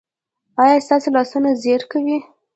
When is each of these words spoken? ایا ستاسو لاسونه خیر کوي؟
ایا 0.63 0.77
ستاسو 0.85 1.09
لاسونه 1.15 1.49
خیر 1.61 1.81
کوي؟ 1.91 2.17